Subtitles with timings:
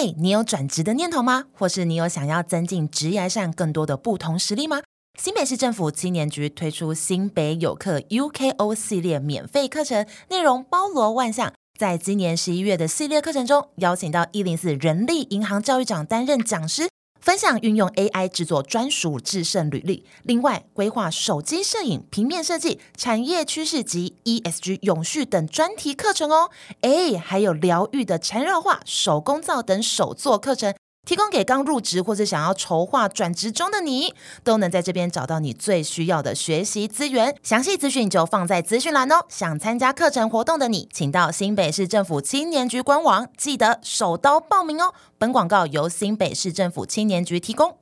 [0.00, 1.46] 嘿，你有转职的念头吗？
[1.52, 4.80] 或是你有想要增进职业上更多的不同实力吗？
[5.18, 11.52] 新北市政府青年局推出新北有课 UKO 系列免费课程，内容包罗万象。
[11.76, 16.88] 在今年十一月的系列课程中，邀请到一零四人力银行教育长担任讲师。
[17.28, 26.48] 分享运用 AI 制作专属制胜履历，另外规划手机摄影、平面设计、产业趋势及 ESG 永续等专题课程哦。
[26.80, 30.74] 诶，还有疗愈的缠绕画、手工皂等手作课程。
[31.08, 34.12] 提供给刚入职或者想要筹划转职中的你，
[34.44, 37.34] 都能在这边找到你最需要的学习资源。
[37.42, 39.24] 详细资讯就放在资讯栏哦。
[39.30, 44.92] 想参加课程活动的你，请到新北市政府青年局官网，记得手刀报名哦。
[45.16, 47.78] 本广告由新北市政府青年局提供。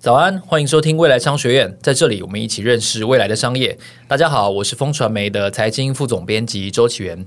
[0.00, 3.78] 早安，欢迎收听未来商学院，在这里我们一起认识未来的商业。
[4.08, 7.24] 大家好，我是风传媒的财经副总编辑周启源。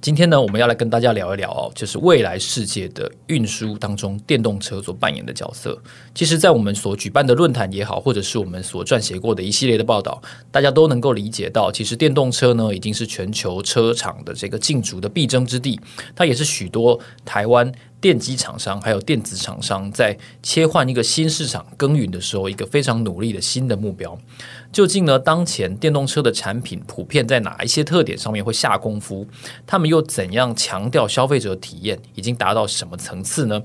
[0.00, 5.76] 今天呢，我们要来跟大家聊一聊哦，就是未来世界的运输当中，电动车所扮演的角色。
[6.14, 15.80] 其实，在我们所举办的论坛也好，或者是我们所撰写过的一系列的报道，大家都能够理解到，其实电动车呢，已经是全球车厂的这个竞逐的必争之地。
[16.14, 24.16] 它也是许多台湾电机厂商还有电子厂商在切换一个新市场耕耘的时候，一个非常努力的新的目标。
[24.70, 29.26] 究竟呢，当前电动车的产品普遍在哪一些特点上面会下功夫？
[29.66, 31.98] 他们又怎样强调消费者体验？
[32.14, 33.60] 已经达到什么层次呢？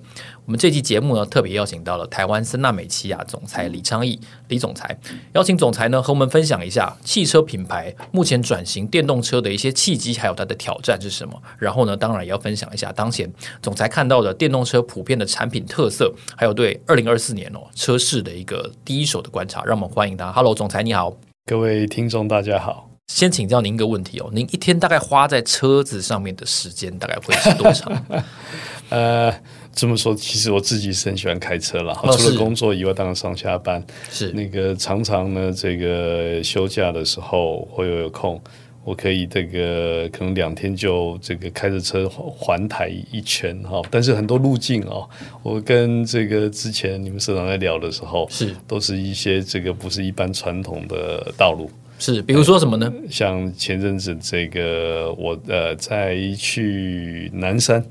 [0.46, 4.98] 我们这期节目呢，特别邀请到了台湾森纳美奇亚总裁李昌义李总裁，
[5.34, 11.42] 邀请总裁呢和我们分享一下汽车品牌目前转型电动车的一些契机，还有它的挑战是什么。
[11.58, 19.64] 然后呢，当然也要分享一下当前总裁看到的电动车普遍的产品特色，还有对二零二四年哦车市的一个第一手的观察。
[19.64, 20.30] 让我们欢迎他。
[20.34, 22.90] Hello，总裁你好，各位听众大家好。
[23.08, 28.06] 先请教您一个问题哦，您一天大概花在车子上面的时间大概会是多长？
[28.90, 29.34] 呃。
[29.76, 31.94] 这么说，其实我自己是很喜欢开车了。
[32.16, 38.40] 除了工作以外，当然上下班是那个常常呢，这个休假的时候，我有有空，
[38.84, 43.82] 我可以这个可能两天就这个开着车环台一圈哈。
[43.90, 45.10] 但是很多路径哦，
[45.42, 51.68] 我跟这个之前你们社长在聊的时候，是都是一些这个不是一般传统的道路，
[51.98, 52.94] 是比如说什么呢？
[53.10, 57.84] 像前阵子这个我呃在去南山。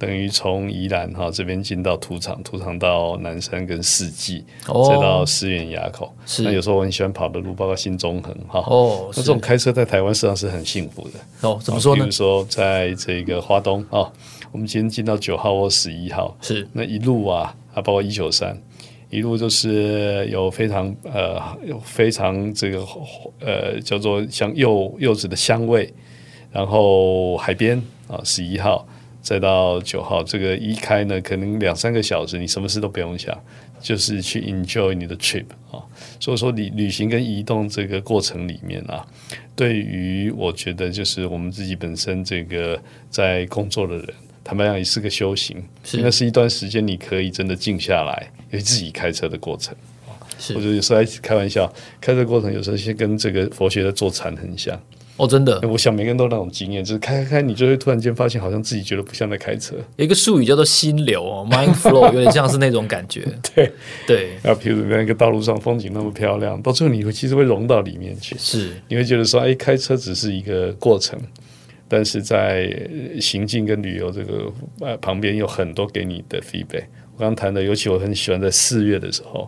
[0.00, 6.10] 等于从宜兰哈这边进到土场，土场到南山跟四季，哦、再到思源垭口。
[6.24, 8.64] 是那有时候我很喜欢跑的路，包括新中横哈。
[8.66, 11.46] 哦，那这种开车在台湾实际上是很幸福的。
[11.46, 12.02] 哦，怎么说呢？
[12.02, 14.10] 比如说在这个花东啊，
[14.50, 18.58] 我们今天进到九号或十一号，是那一路啊，啊，包括一九三，
[19.10, 22.86] 一路就是有非常呃有非常这个
[23.38, 25.92] 呃叫做像柚柚子的香味，
[26.50, 27.76] 然后海边
[28.08, 28.88] 啊，十一号。
[29.22, 33.38] 再到九号，这个一开呢，可能两三个小时，你什么事都不用想，
[33.80, 35.82] 就是去 enjoy 你的 trip 啊。
[36.18, 39.06] 所以说，旅旅行跟移动这个过程里面啊，
[39.54, 42.80] 对于我觉得就是我们自己本身这个
[43.10, 44.06] 在工作的人，
[44.42, 49.74] 坦白讲也是个修行，是那是一段时间你可以真的静下来，因为自己开车的过程
[50.54, 51.70] 我觉得有时候还开玩笑，
[52.00, 54.80] 开车过程有时候先跟这个佛学的坐禅很像。
[55.20, 59.76] 哦，真的，我想每个人都那种经验，就是开开开，你就会突然间发现，好像自己觉得不像在开车。
[59.96, 63.22] 有一个术语叫做心流哦，mind flow， 有点像是那种感觉。
[63.54, 63.70] 对
[64.06, 68.34] 对，然后譬如那个道路上风景那么漂亮，到最后你会其实会融到里面去。
[68.38, 71.20] 是，你会觉得说，哎，开车只是一个过程，
[71.86, 72.74] 但是在
[73.20, 76.84] 行进跟旅游这个呃旁边有很多给你的 feedback。
[77.14, 79.46] 我刚谈的，尤其我很喜欢在四月的时候。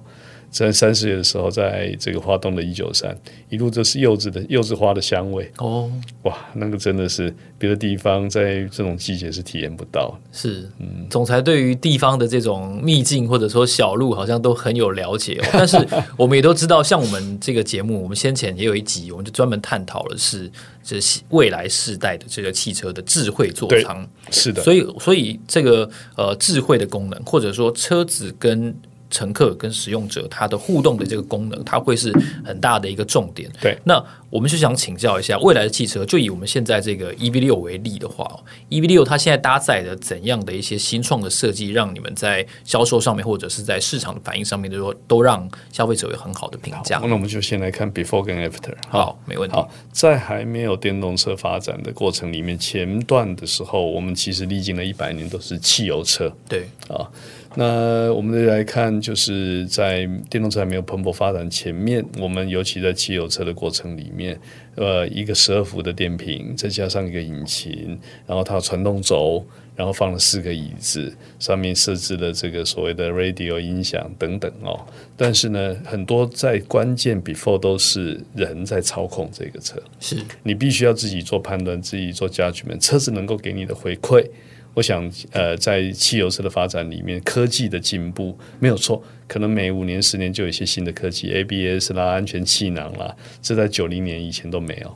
[0.52, 3.16] 在三四月的时候，在这个花东的一九三，
[3.48, 5.90] 一路都是柚子的柚子花的香味哦，
[6.24, 10.14] 哇，那个真的是别的地方在这种季节是体验不到。
[10.30, 15.48] 是，嗯，总裁对于地方的这种秘境或者说小路，好像都很有了解哦。
[15.54, 15.78] 但是
[16.18, 20.50] 我们也都知道，像我们这个节目，我们先前也有一集，我们就专门探讨了是
[20.84, 20.98] 这
[21.31, 24.06] 未来世代的这个汽车的智慧座舱。
[24.31, 28.75] 是的，所以所以这个呃智慧的功能，或者说车子跟
[29.12, 32.11] 乘客跟使用者他的互动的这个功能，它会是
[32.44, 33.49] 很大的一个重点。
[33.61, 38.26] 对，那我们就想请教一下，未来的汽车，就以我们现在这个 EV 六为例的话
[38.70, 46.99] ，EV 六它现在搭载的怎样的一些新创的设计，让你们在销售上面或者是在市场的反应上面，都说都让消费者有很好的评价。
[47.05, 48.75] 那我们就先来看 Before 跟 After。
[48.88, 49.55] 好，没问题。
[49.55, 56.32] 好，在还没有电动车发展的过程里面，前段的时候，我们其实历经了一百年都是汽油车。
[56.49, 57.06] 对啊。
[57.54, 64.38] 那我们来看，就是在电动车还没有蓬勃发展前面，我们尤其在汽油车的过程里面，
[64.75, 69.44] 呃，一个十二伏的电瓶，再加上一个引擎，然后它有传动轴，
[69.76, 74.81] 然后放了四个椅子，上面设置了这个所谓的 radio 音响等等哦。
[75.16, 84.25] 但是呢，很多在关键 before 都是人在操控这个车，是你必须要自己做判断，自己做 judgment，车子能够给你的回馈。
[84.74, 94.88] 我想，呃，在汽油车的发展里面，科技的进步没有错，可能每五年、十年就有一些新的科技，ABS 啦、安全气囊啦，这在九零年以前都没有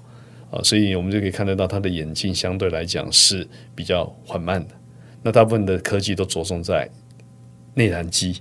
[0.50, 4.74] 啊，所以我们就可以看得到它的演进相对来讲是比较缓慢的。
[5.22, 6.88] 那大部分的科技都着重在
[7.74, 8.40] 内燃机。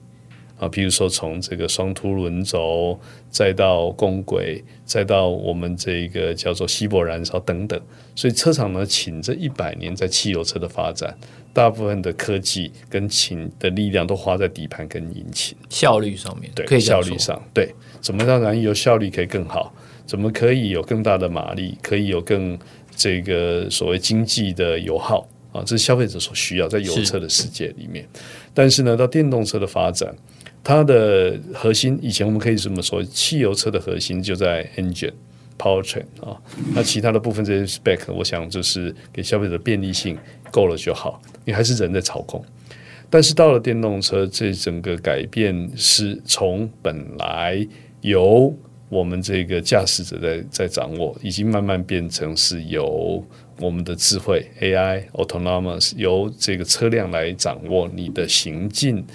[0.57, 2.97] 啊，比如说从这个双凸轮轴，
[3.29, 7.79] 再到共轨，再到我们这个叫做稀薄燃烧等等，
[8.15, 11.13] 所以车厂呢，请这一百年在汽油车的发展，
[11.51, 19.73] 大部分的科技跟请的力量都花在底盘跟引擎效率上面，对，可以效率上，对，怎么让燃油效率可以更好？
[20.05, 21.77] 怎么可以有更大的马力？
[21.81, 22.57] 可以有更
[22.95, 25.61] 这个所谓经济的油耗啊？
[25.65, 28.07] 这是消费者所需要在油车的世界里面。
[28.53, 30.15] 但是呢，到电动车的发展。
[30.65, 35.13] 它的核心，以前我们可以这么说，汽油车的核心就在 engine
[35.59, 36.35] powertrain 啊，
[36.73, 40.17] 那其他的部分这些 spec，我想就是给消费者便利性
[40.49, 42.43] 够了就好，你还是人在操控。
[43.11, 47.65] 但是到了电动车，这整个改变是从本来
[48.01, 48.51] 由
[48.89, 53.23] 我们这个驾驶者在在掌握，已经慢慢变成是由
[53.59, 59.05] 我们的智慧 AI autonomous 由这个车辆来掌握你的行进。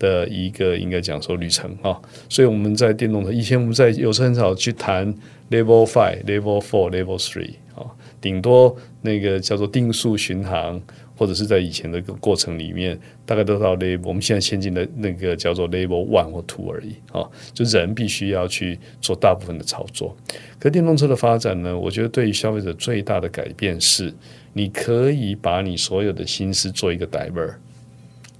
[0.00, 5.14] 的一个应该讲说旅程啊，所以我们在电动车以前我们在油车很少去谈
[5.50, 7.86] level five、level four、level three 啊，
[8.20, 10.80] 顶多那个叫做定速巡航，
[11.14, 20.16] 或者是在以前的个过程里面，大概都到 level 我们现在先进的那个叫做 level one 或 two 而已啊，就人必须要去做大部分的操作。
[20.58, 24.10] 可电动车的发展呢，我觉得对于消费者最大的改变是，
[24.54, 27.52] 你可以把你所有的心思做一个 diver。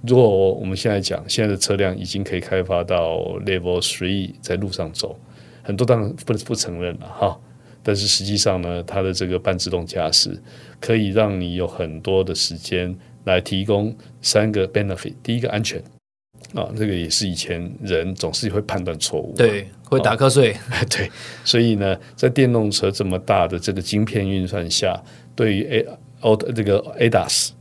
[0.07, 5.15] 如果我们现在讲，现在的车辆已经可以开发到 Level Three，在路上走，
[5.61, 7.39] 很多当然不不承认了哈。
[7.83, 10.39] 但是实际上呢，它的这个半自动驾驶
[10.79, 12.95] 可以让你有很多的时间
[13.25, 15.13] 来提供三个 benefit。
[15.21, 15.79] 第一个安全
[16.55, 20.55] 啊，这个也是以前人总是会判断错误，对，会打瞌睡，
[20.89, 21.11] 对。
[21.43, 24.99] 所以呢，在电动车这么大的这个晶片运算下，
[25.35, 25.85] 对于 A
[26.21, 27.51] O 这个 ADAS。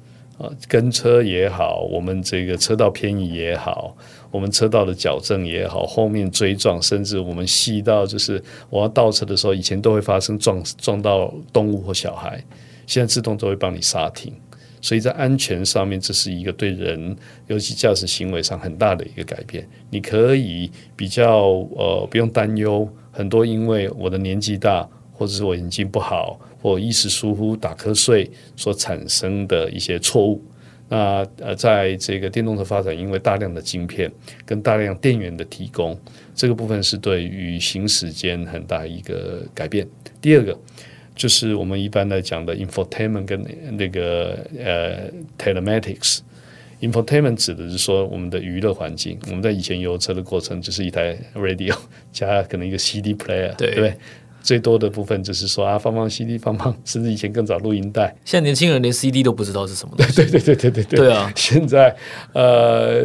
[0.40, 3.94] 啊，跟车也好，我们这个车道偏移也好，
[4.30, 12.42] 我们车道的矫正也好，后面追撞，甚至我们细到就是我要倒车的时候，以前都会发生撞撞到动物或小孩，
[12.86, 14.32] 现在自动都会帮你刹停。
[14.80, 17.14] 所以在安全上面，这是一个对人，
[17.48, 19.68] 尤其驾驶行为上很大的一个改变。
[19.90, 26.40] 你可以比较呃不用担忧很多，因为我的年纪大，或者是我眼睛不好。
[26.60, 30.42] 或一时疏忽打瞌睡所产生的一些错误，
[30.88, 34.10] 那呃，在这个电动车发展，因为大量的晶片
[34.44, 35.98] 跟大量电源的提供，
[36.34, 39.86] 这个部分是对于行驶间很大一个改变。
[40.20, 40.58] 第二个
[41.14, 43.44] 就是我们一般来讲的 infotainment 跟
[43.76, 46.20] 那个呃 telematics。
[46.80, 49.18] infotainment 指的是说我们的娱乐环境。
[49.26, 51.76] 我们在以前油车的过程就是一台 radio
[52.10, 53.94] 加可能一个 CD player，对，对不对？
[54.42, 58.14] 最多的部分就是说啊，放放 CD，放放， 甚至以前更早录音带。
[58.24, 60.14] 现在年轻人连 CD 都不知道是什么东西。
[60.16, 60.98] 对对对对对对。
[60.98, 61.94] 对啊，现在
[62.32, 63.04] 呃，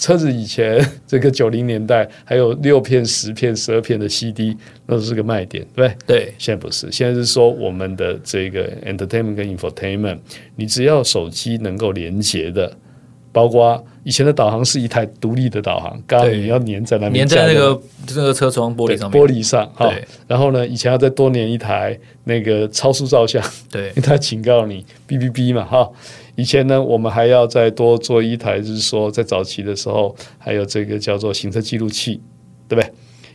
[0.00, 4.56] 车子以前这个九零年代还有六片、十片、十二片的 CD，
[4.86, 5.94] 那都是个卖点，对？
[6.06, 6.34] 对。
[6.38, 10.18] 现在不是，现在是说我们的这个 entertainment 跟 infotainment，
[10.56, 12.76] 你只要手机能够连接的。
[13.32, 19.90] 包括以前的导航是一台独立的导航，刚刚你要粘在那边，粘在那个那个车窗玻璃上面，玻璃上哈。
[20.28, 25.90] 然后呢，以前要再多粘一台那个超速照相，对，因为它警告你哔哔哔嘛哈。
[26.34, 32.20] 以前呢，我们还要再多做一台，就是说在早期的时候，还有这个叫做行车记录器，
[32.68, 32.92] 对不对？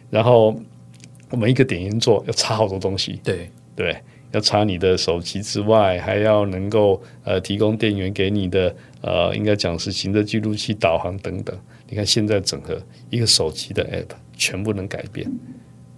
[0.09, 0.55] 然后
[1.31, 3.95] 我们一个点烟座要插好多东西，对对。
[4.31, 11.57] 要插你的手机之外，还要能够呃提供电源给你的呃，应该讲是行车记录器、导航等等。
[11.89, 12.77] 你看现在整合
[13.10, 15.31] 一个手机的 app 全部能改变，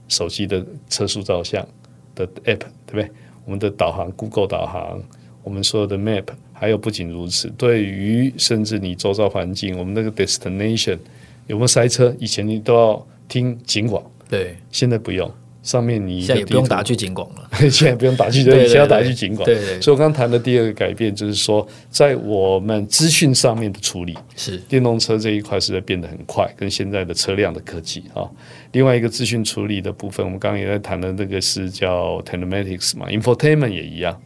[0.08, 1.68] 手机的车速照相
[2.14, 3.10] 的 app 对不对？
[3.46, 5.02] 我们的导航 Google 导航，
[5.44, 11.00] 我们所有的 map，还有不仅如此，对于甚至你周遭环境，我们那个 destination
[11.48, 15.32] 有没有塞车，以前你都要听警广，对，现在不用。
[15.70, 19.46] 上面你现在也不用打去警广了， 现在不用打去，对，现在要打去警广。
[19.46, 19.82] 对，对对。
[19.82, 28.28] 所以我刚刚谈的第二个改变就是说，在我们资讯上面的处理，是电动车这一块是在变得很快，跟现在的车辆的科技啊。
[28.72, 34.20] 另外一个资讯处理的部分，我们刚刚也在谈的那个是叫 telematics 嘛，infotainment 也一样。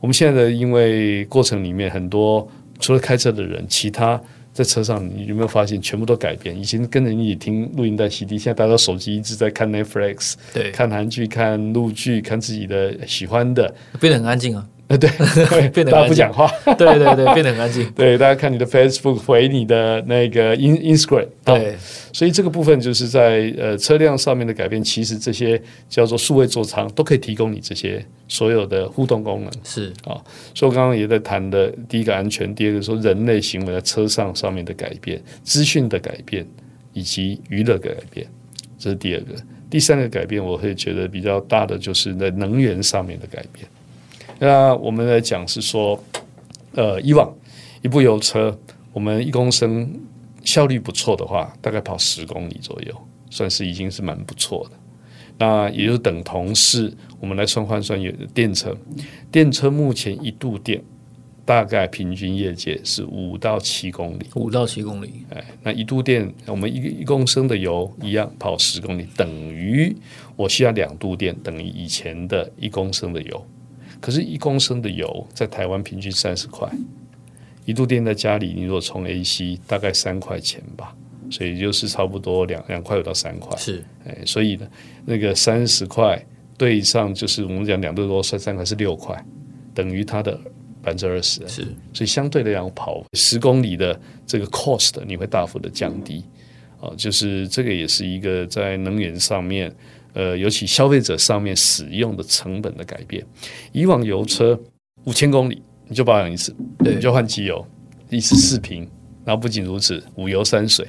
[0.00, 2.48] 我们现在的因为过程里面很多
[2.80, 4.20] 除了开车的人，其他。
[4.52, 6.58] 在车上，你有没有发现全部都改变？
[6.58, 14.68] 以前跟着你一起听录音带 CD，现在大家手机一直在看 Netflix，对，看韩剧、看陆剧、看自己的喜欢的，变得很安静啊。
[14.98, 15.10] 对，
[15.70, 17.90] 变得大家不讲话， 对对对，变得很安静。
[17.94, 21.76] 对，大家看你的 Facebook 回你的那个 In Instagram，对，
[22.12, 29.50] 所以这个部分就是在呃车辆上面的改变，其实这些叫做数位座舱都可以提供你这些所有的互动功能。
[29.64, 30.16] 是啊，
[30.54, 36.46] 所以我刚刚也在谈的第一个安全，第二个说人类行为在车上上面的改变、资讯的改变
[36.92, 38.26] 以及娱乐的改变，
[38.78, 39.34] 这是第二个。
[39.70, 43.66] 第三个改变，我会觉得比较大的就是在能源上面的改变。
[44.44, 46.02] 那我们来讲是说，
[46.72, 47.32] 呃，以往
[47.80, 48.58] 一部油车，
[48.92, 49.88] 我们一公升
[50.42, 52.92] 效率不错的话，大概跑十公里左右，
[53.30, 54.76] 算是已经是蛮不错的。
[55.38, 58.76] 那也就等同是我们来算换算，有电车，
[59.30, 60.82] 电车目前一度电
[61.44, 65.24] 大概平均业界是五到七公里，五到七公里。
[65.30, 69.94] 哎，那一度电，我们一一公升的油一样跑十公里，等于
[70.34, 73.46] 我需要两度电，等于以前的一公升的油。
[74.02, 76.68] 可是，一公升的油在台湾平均三十块，
[77.64, 80.92] 一度电在家里，你如果充 AC，大概三块钱吧，
[81.30, 83.56] 所以就是差不多两两块五到三块。
[83.56, 84.68] 是，哎，所以呢，
[85.04, 86.20] 那个三十块
[86.58, 89.24] 对上就是我们讲两度多算三块是六块，
[89.72, 90.34] 等于它的
[90.82, 91.46] 百分之二十。
[91.46, 96.24] 是，所以相对来讲，跑十公里的这个 cost 你会大幅的降低。
[96.80, 99.72] 啊、哦，就是这个也是一个在能源上面。
[100.14, 103.24] 呃，尤其消费者上面使用的成本的改变，
[103.72, 104.58] 以往油车
[105.04, 107.66] 五千公里你就保养一次，你就换机油，
[108.10, 108.88] 一次四瓶。
[109.24, 110.84] 然后不仅如此，五油三水，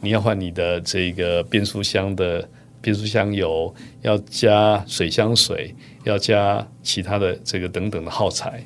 [0.00, 2.48] 你要换你的这个变速箱的
[2.80, 8.64] 变速箱油，要加水箱水，要加其他的这个等等的耗材。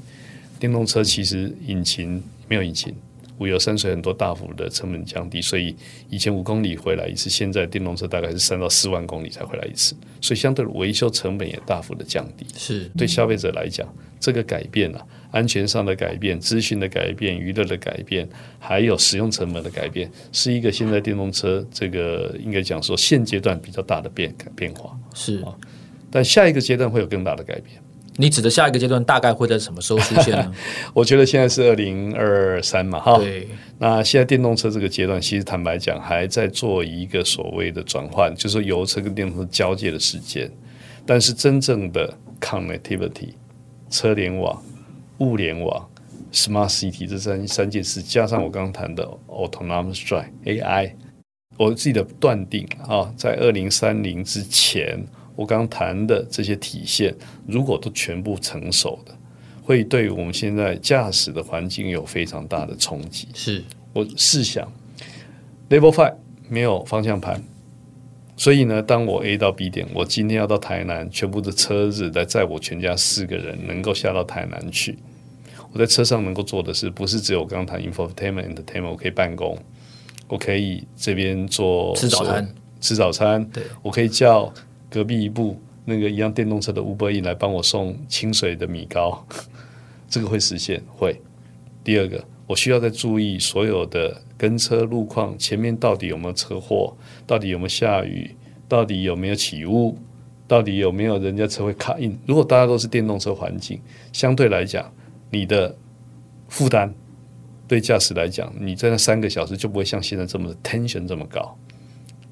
[0.61, 2.95] 电动车其实引擎没有引擎。
[3.39, 5.75] 五油三水，很多大幅的成本降低，所以
[6.11, 12.47] 以前五公里回来一次，现在电动车大概是三到四万公里才回来一次，所以相对的维修成本也大幅的降低。
[12.57, 13.87] 是对消费者来讲，
[14.19, 18.29] 这个改变啊，安全上的改变、资讯的改变、娱乐的改变，
[18.59, 24.99] 还有使用成本的改变，是一个现在电动车这个应该讲说现阶段比较大的变改变化。
[25.15, 25.55] 是啊，
[26.11, 27.81] 但下一个阶段会有更大的改变。
[28.21, 30.53] 你指的下一个阶段大概会在什么时候出现呢？
[30.93, 33.17] 我觉得现在是二零二三嘛，哈。
[33.17, 33.47] 对。
[33.79, 40.51] 那现在电动车这个阶段，其实坦白讲，还在做一个所谓的转换，就是油车跟电动车交界的时间。
[41.07, 43.35] 但是真正的 connectivity、
[43.89, 44.61] 车联网、
[45.19, 45.89] 物联网、
[46.33, 50.91] smart city 这三三件事，加上我刚刚谈的 autonomous drive AI，
[51.57, 55.07] 我自己的断定啊，在二零三零之前。
[55.39, 57.15] 我刚谈的这些体现，
[57.47, 59.17] 如果都全部成熟的，
[59.63, 63.29] 会对我们现在驾驶的环境有非常大的冲击。
[63.35, 64.67] 是我试想
[65.71, 66.17] ，Level Five
[66.49, 67.41] 没有方向盘，
[68.37, 74.99] 所以呢，当我 A 到 B 点，我今天要到台南，全部的车子来载我全家四个人，能够下到台南去。
[75.73, 79.57] 我在车上能够做的是，不是只有我刚谈 Infotainment Entertainment，我可以办公，
[80.27, 84.53] 我可以这边做吃早餐，吃早餐，对，我可以叫。
[84.91, 89.27] 隔壁一部那个一样电动车的 Uber E 来帮我送清水的米糕，
[90.09, 91.21] 这个会实现会。
[91.85, 96.95] 第二个，我需要再注意所有的跟车路况，前面到底有没有车祸，
[97.27, 98.35] 到底有没有下雨，
[98.69, 99.97] 到底有没有起雾，
[100.47, 102.19] 到底有没有人家车会卡印。
[102.27, 103.81] 如果大家都是电动车环境，
[104.13, 104.93] 相对来讲，
[105.31, 105.75] 你的
[106.49, 106.93] 负担
[107.67, 111.57] 对驾驶来讲，你在那三个小时就不会像现在这么 tension 这么高。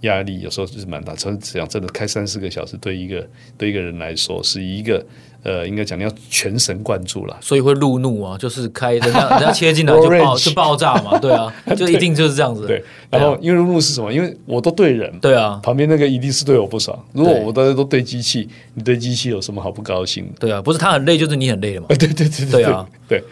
[0.00, 3.26] 压力有时候就是蛮大，真这样真的开三四个小时，对一个
[3.57, 5.05] 对一个人来说是一个
[5.43, 12.67] 呃，应该讲你要全神贯注了，所以会路怒啊，就是开人家 人家切进来就爆就爆炸嘛，对啊， 就一定就是这样子。
[12.67, 14.12] 对，然后因为路怒是什么？
[14.12, 16.99] 因为我都对人，对啊，旁边那个一定是对我不爽。
[17.12, 20.33] 如果我大家都对机器，你对机器有什么好不高兴的？
[20.41, 21.87] 对啊，不是他很累，就是你很累了嘛。
[21.95, 23.23] 对对对对对啊，对。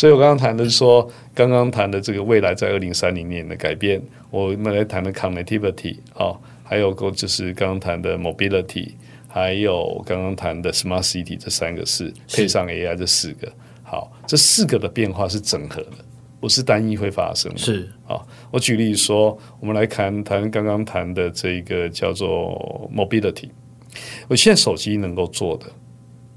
[0.00, 6.34] 所以我刚刚谈的是说，刚刚谈的这个未来在二零三零年的改变，我们来谈的 connectivity 啊。
[6.64, 8.92] 还有个就是刚刚谈的 mobility，
[9.28, 13.52] 还有刚刚谈的 smart city 这三个是配上 AI 这四个，
[13.82, 15.98] 好，这四个的变化是整合的，
[16.40, 17.58] 不是单一会发生的。
[17.58, 18.18] 是啊，
[18.50, 23.50] 我举例说，我们来谈谈刚刚谈的这个叫做 mobility，
[24.28, 25.66] 我现在手机能够做的，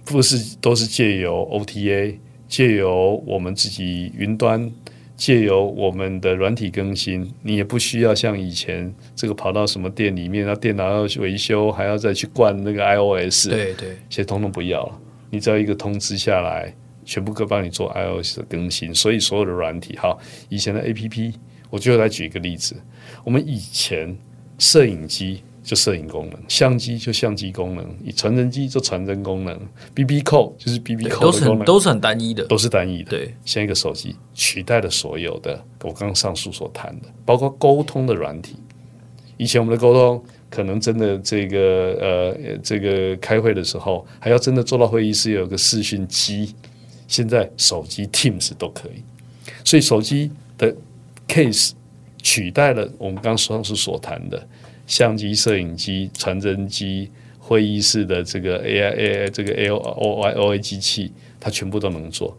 [0.04, 2.18] 不是都是借由 OTA，
[2.54, 4.72] 借由我们自己云端，
[5.18, 13.50] 借由我们的软体更新，你也不需要像以前这个跑到什么店里面，那电脑要去维修，还要再去灌那个 iOS。
[13.50, 16.72] 对对，现在通通不要了，你只要一个通知下来，
[17.04, 18.94] 全部都帮你做 iOS 的更新。
[18.94, 21.34] 所以所有的软体，好，以前的 APP，
[21.72, 22.76] 我就来举一个例子，
[23.24, 24.16] 我们以前
[24.60, 25.42] 摄影机。
[25.64, 29.58] 就摄影功能，相机就相机功能，以传真机就传真功能
[29.94, 33.12] ，B B 扣就是 B B 扣的功能，都是很都是很单一的，都是单一的。
[33.12, 38.58] 对，像一个手机取代了所有的我刚刚上述所谈的，包括沟通的软体。
[39.38, 46.54] 以前我们的沟通可能真的这个呃这个开会的时候，还要真的坐到会议室有个视讯机，
[47.08, 49.02] 现在手机 Teams 都可以，
[49.64, 50.76] 所以手机的
[51.28, 51.72] case
[52.22, 54.46] 取代了我们刚刚上述所谈的。
[54.86, 57.10] 相机、摄影机、传真机、
[57.40, 62.38] 会议室的这个 AI、AI 这个 L O I O A 机器，它全部都能做。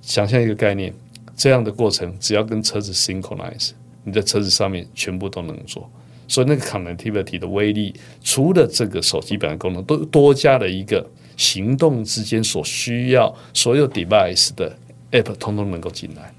[0.00, 0.92] 想象一个概念，
[1.36, 3.70] 这样的过程只要跟车子 synchronize，
[4.04, 5.88] 你在车子上面全部都能做。
[6.28, 14.74] 所以那个 connectivity 的威力，除了这个手机本来功能，都多加了一个行动之间所需要所有 device 的
[15.10, 16.32] app，通通能够进来。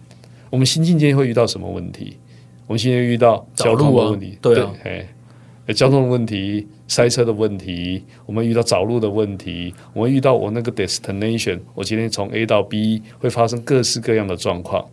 [0.50, 2.18] 我们新进间会遇到什么问题？
[2.66, 5.08] 我们现在遇到交通的问题，对啊，对
[5.72, 14.86] 交通的问题、塞车的问题，我们遇到找路的问题，我们遇到我那个 destination，我今天从 A 到 B 会发生各式各样的状况。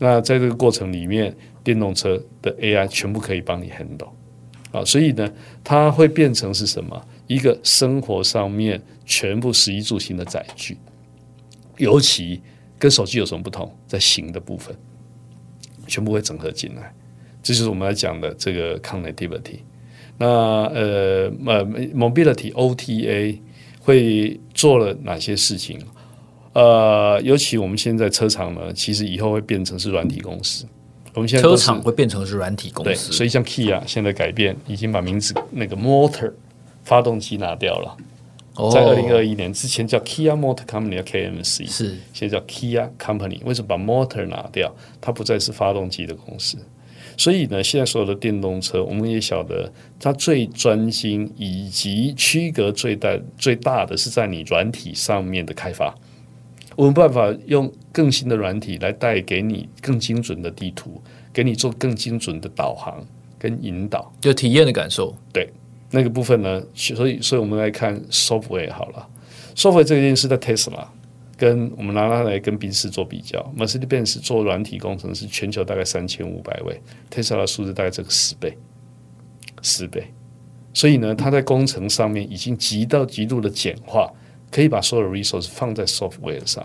[0.00, 1.32] 那在这个过程里面，
[1.62, 4.08] 电动车的 AI 全部可以帮你 handle
[4.72, 5.32] 啊，所以呢，
[5.62, 7.00] 它会变成是什么？
[7.28, 10.76] 一个生活上面全部食衣住行的载具。
[11.76, 12.40] 尤其
[12.78, 13.72] 跟手机有什么不同？
[13.86, 14.76] 在行的部分，
[15.86, 16.92] 全部会整合进来。
[17.40, 19.60] 这就是我们来讲的这个 connectivity。
[20.22, 23.38] 那呃呃，mobility OTA
[23.80, 25.80] 会做了哪些事情？
[26.52, 30.64] 呃，尤其我们现在车厂呢，其实以后会变成是软体公司。
[31.14, 36.32] 我们现在车厂会变成是软体公司，所以像 Kia 现在改变，已经把名字那个 Motor
[36.84, 37.96] 发动机拿掉了。
[38.54, 43.40] 哦、在二零二一年之前叫 Kia Motor Company KMC，是现在叫 Kia Company。
[43.44, 44.72] 为什么把 Motor 拿掉？
[45.00, 46.58] 它不再是发动机的公司。
[47.16, 55.94] 所以呢，现在所有的电动车，我们也晓得，它最专心以及区隔最大最大的是在你软体上面的开发。
[56.74, 61.00] 我们办法用更新的软体来带给你更精准的地图，
[61.32, 63.04] 给你做更精准的导航
[63.38, 65.14] 跟引导，就体验的感受。
[65.32, 65.48] 对
[65.90, 69.06] 那个部分呢，所以所以我们来看 software 好了
[69.54, 70.86] ，software 这件事在 Tesla。
[71.42, 78.56] 跟我们拿它来跟宾士做比较，Mercedes-Benz 做软体工程师，全球大概三千五百位，Tesla 的数字大概这个十倍，
[79.60, 80.04] 十倍。
[80.72, 84.08] 所以呢，它在工程上面已经极到极度的简化，
[84.52, 86.64] 可以把所有的 resource 放在 software 上。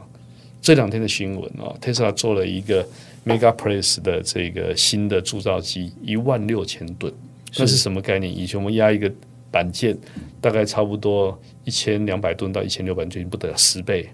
[0.61, 2.87] 这两天的新闻啊，Tesla 做了一个
[3.25, 7.11] Megapress 的这个新的铸造机，一万六千吨，
[7.57, 8.31] 那是什么概念？
[8.31, 9.11] 以前我们压一个
[9.49, 9.97] 板件，
[10.39, 14.07] 大概差不多一千两百吨到一千六百吨，不得了，十倍。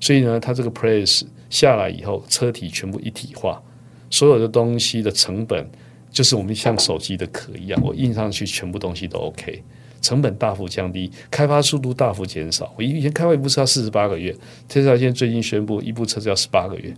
[0.00, 3.62] 所以呢，它这个 press 下来以后，车体全部一体化，
[4.10, 5.68] 所有的东西的成本
[6.10, 9.62] 就是我们像手机的壳一样，我印上去，全部东西都 OK，
[10.00, 12.72] 成本大幅降低，开发速度大幅减少。
[12.76, 14.32] 我以前开发一部车要四十八个月，
[14.68, 16.94] 特斯拉现在最近宣布一部车子要十八个月，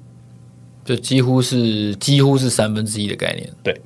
[0.84, 3.48] 就几乎是几乎是三分之一的概念。
[3.62, 3.78] 对，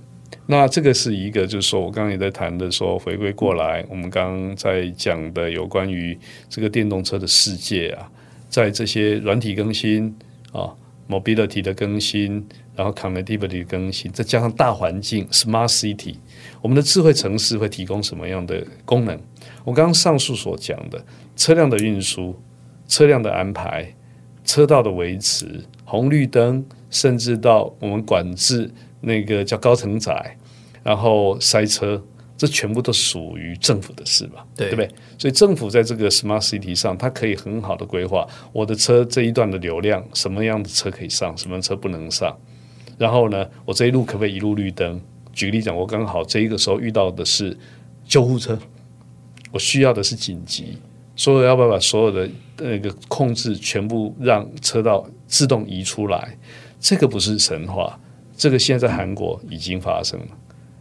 [0.47, 8.11] 那这个是一个，就是说我刚刚也在谈的，说回归过来，我们刚刚在讲的有关于这个电动车的世界啊。
[8.53, 10.15] 在这些软体更新
[10.53, 10.71] 啊
[11.09, 16.17] ，mobility 的更新，然后 connectivity 更新，再加上大环境 smart city，
[16.61, 19.19] 我们的智慧城市会提供什么样的功能？
[19.65, 21.03] 我刚刚上述所讲的
[21.35, 22.39] 车辆的运输、
[22.87, 23.91] 车辆的安排、
[24.45, 30.37] 车道的维持、红绿灯，甚至到我们管制那个叫高承载，
[30.83, 32.05] 然后塞车。
[32.43, 34.91] 这全部都属于政府的事吧，对，对不对？
[35.17, 42.37] 所以政府在这个 smart city 上，它可以很好的规划我的车这一段的流量，什么样的车可以上，什么车不能上。
[42.99, 45.01] 然后呢，我这一路可不可以一路绿灯？
[45.33, 47.57] 举个例讲，我刚好这一个时候遇到的是
[48.05, 48.59] 救护车，
[49.53, 50.77] 我需要的是紧急，
[51.15, 52.29] 所以要不要把所有的
[52.59, 56.37] 那个控制全部让车道自动移出来？
[56.81, 57.97] 这个不是神话，
[58.37, 60.27] 这个现在在韩国已经发生了。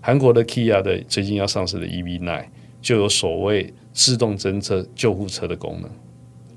[0.02, 2.44] 韩国的 Kia 的最近要上市的 EV9
[2.82, 5.90] 就有所谓自动侦测救护车的功能，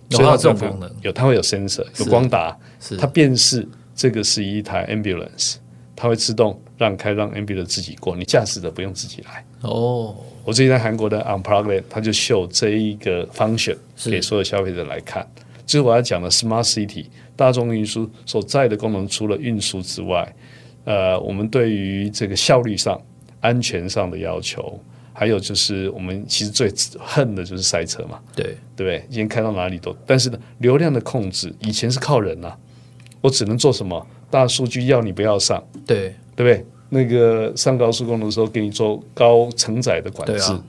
[0.08, 2.56] 有它这种功能，有它会有 sensor，有光达，
[2.98, 5.56] 它辨识这个是一台 ambulance，
[5.94, 9.44] 它会自动让开，让 ambulance 自己过，你驾驶的不用自己来。
[9.60, 13.76] 哦，我最近在韩国的 Unplugged，它就秀这一个 function
[14.10, 15.28] 给所有消费者来看。
[15.66, 20.34] 就是我要讲的 Smart City 大众运输所在的功能，除了运输之外，
[20.84, 23.00] 呃，我们对于这个效率上、
[23.44, 24.80] 安全上的要求，
[25.12, 29.04] 还有就是我们其实最恨的就是塞车嘛，对对不对？
[29.10, 32.56] 今天开到哪里都，但是呢，流量的控制以前是靠人啊，
[33.20, 34.06] 我只能做什么？
[34.30, 36.64] 大数据要你不要上，对对不对？
[36.88, 40.64] 那个上高速公路的时候给你做高承载的管制，啊、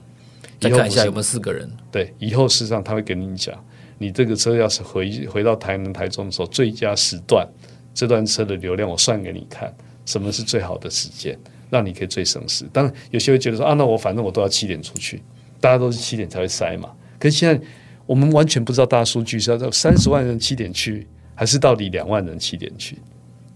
[0.60, 1.66] 再看一下有没有四个人。
[1.90, 3.58] 对，以后事实上他会跟你讲。
[3.98, 7.48] 你这个车要是回回到台南、台中的时候，最佳时段，
[7.94, 11.38] 这段车的流量我算给你看，什么是最好的时间，
[11.70, 12.64] 让你可以最省时。
[12.72, 15.22] 当然，有些会觉得说啊，那我反正我都要七点出去，
[15.60, 16.90] 大家都是七点才会塞嘛。
[17.18, 17.64] 可是现在
[18.06, 22.98] 我们完全不知道大数据是要到三十万人七点去，还是到底两万人七点去。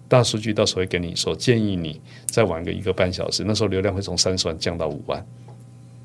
[0.08, 5.24] 大数据到时候会跟你说，建议你再晚个一个半小时，那时候流量会从三十万降到五万。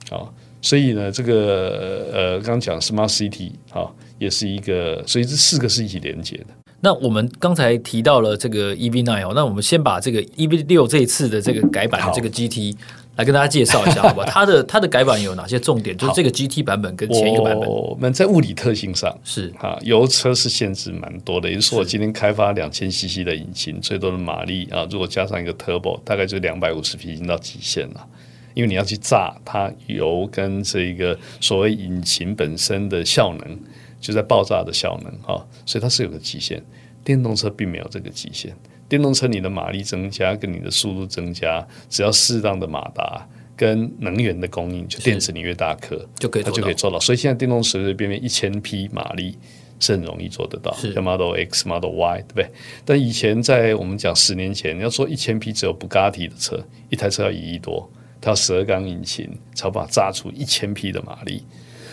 [0.10, 3.96] 好，所以呢，这个呃，刚讲 Smart City 好。
[4.18, 6.65] 也是一个，所以这四个是一起连接的。
[6.82, 12.76] 那我们刚才提到了这个 EV9 哦，那我们先把这个 EV 六这一次的这个改版的这个 GT
[13.16, 14.24] 来跟大家介绍一下， 好吧？
[14.28, 15.98] 它的它的改版有哪些重点？
[15.98, 21.50] 就是这个 GT 版本跟前一个版本，我们在物理特性上是啊，油车是限制蛮多的。
[21.50, 28.06] 也就是说，我今天开发两千 CC 的引擎，最多的马力啊，如果加上一个 Turbo，大概就两百五十匹已经到极限了。
[28.54, 33.58] 因为你要去炸它油跟这个所谓引擎本身的效能。
[34.00, 36.64] 就在爆炸的效能哈，所以它是有个极限。
[37.04, 38.56] 电动车并没有这个极限。
[38.90, 47.00] 电动车你的马力增加跟你的速度增加，只要适当的马达跟能源的供应，就电池你越大颗就可以它就可以做到。
[47.00, 49.38] 所以现在电动车随随便便一千匹马力
[49.80, 52.52] 是很容易做得到，像 Model X、Model Y 对不对？
[52.86, 61.44] 但以前在我们讲十年前，你要说一千匹只有布加迪的车，一台车要一亿多，它要十二缸引擎才把它炸出一千匹的马力。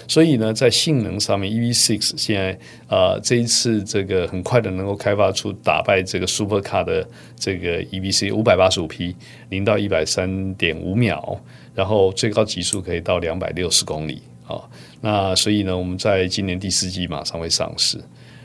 [0.08, 9.14] 所以呢，在性能上面，EV6 现在呃这一次这个很快的能够开发出打败这个 Supercar 的这个 E V C 五百八十五匹，
[9.48, 11.40] 零到一百三点五秒，
[11.74, 14.64] 然后最高极速可以到两百六十公里啊、哦。
[15.00, 17.98] 那所以呢，我们在今年第四季马上会上市。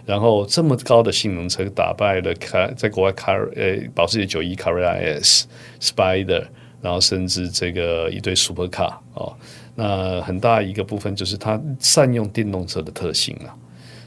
[0.05, 5.45] 然后这么高的性能车打败了卡在国外卡呃保时捷九一 Carera S
[5.81, 6.45] Spider，
[6.81, 9.35] 然后甚至这个一堆 Supercar、哦。
[9.79, 13.53] 那很大一个部分就是它善用电动车的特性啊，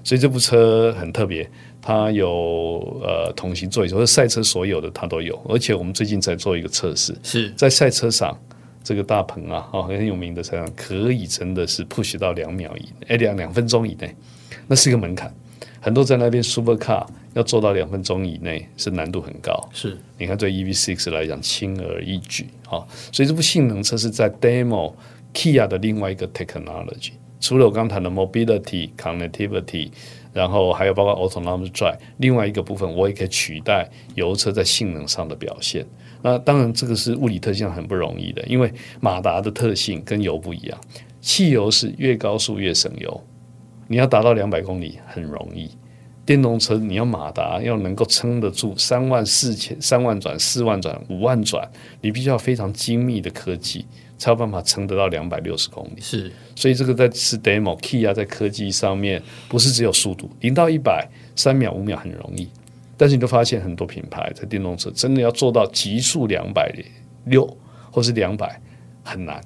[0.02, 1.48] 所以这部车很特别，
[1.80, 7.52] 它有呃同型座椅，或者赛车所有的它都有，而且我们最近在做一个测试，是。
[7.52, 8.36] 在赛车上
[8.82, 14.12] 这个大鹏啊，哦很有名的车上可以真的是 push 到两秒以内，哎两两分钟以内，
[14.66, 15.32] 那是一个门槛，
[15.80, 19.96] 很多在那边 super car 要做到两分钟以内是难度很高，是。
[20.18, 24.92] 你看对 EV6 来讲轻而易举啊，所以这部性能车是在 demo。
[25.32, 29.90] Kia 的另外一个 technology，除了我刚谈的 mobility、connectivity，
[30.32, 35.86] 然后还有包括 autonomous drive，另外一个部分我也可以取代油车在性能上的表现。
[36.22, 40.78] 那当然这个是物理特性很不容易的，因为马达的特性跟油不一样。
[41.20, 43.22] 汽油是越高速越省油，
[43.86, 45.70] 你要达到两百公里很容易。
[46.26, 51.68] 电动车你要马达要能够撑得住三万四千、三万转、四万转、五万转，
[52.00, 53.84] 你必须要非常精密的科技。
[54.20, 62.46] 才有办法撑得到两百六十公里，是，所以这个在是 demo key 啊在科技上面不是只有速度，零到一百三秒五秒很容易，
[62.98, 66.70] 但是你都发现很多品牌在电动车真的要做到极速两百
[67.24, 67.48] 六
[67.90, 68.60] 或是两百
[69.02, 69.40] 很难，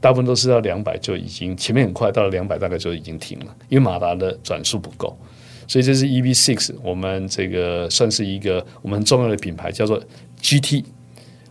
[0.00, 5.16] 大部分都是到两百就已经前面很快，到了两百大概就已经停了，因为马达的转速不够，
[5.68, 10.02] 所以这是 EV6，我们这个算是一个我们很重要的品牌叫做
[10.42, 10.84] GT。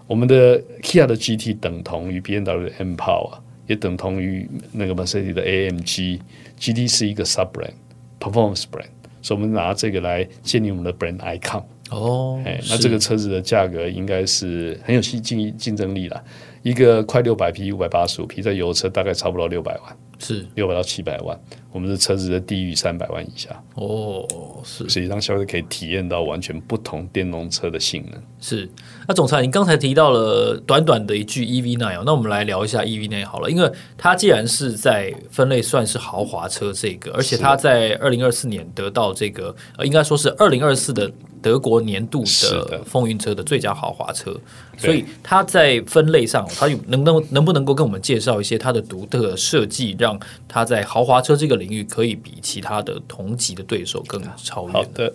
[0.08, 6.20] 我们的 Kia 的 GT 等同于 BMW 的 M Power，也等同于那个 Mercedes 的 AMG。
[6.60, 8.86] GT 是一个 sub brand，performance brand，
[9.22, 11.64] 所以我们拿这个来建立我们的 brand icon。
[11.92, 16.24] 哦，哎，那这个车子的价格应该是很有竞竞竞争力了。
[16.64, 21.40] 一个快六百匹，五百八十五匹，在油车大概差不多六百万，是六百到七百万。
[21.72, 23.50] 我们的车子在低于三百万以下。
[23.76, 24.26] 哦，
[24.64, 28.22] 是，所以让消费者可以体验到完全不同电动车的性能。
[28.40, 28.70] 是，
[29.08, 41.12] 那总裁，您刚才提到了短短的一句 EV9，那我们来聊一下 EV9 好了，因为它既然是在分类算是豪华车这个，而且它在二零二四年得到这个，呃，应该说是二零二四的。
[41.46, 42.82] 德国年度的。
[42.86, 44.36] 风云车的最佳豪华车，
[44.78, 54.74] 所以它在分类上，它有能能能不能够跟我们介绍一些它的独特设计，让它在豪华车这个领域可以比其他的同级的对手更超越？
[54.74, 55.14] 好的，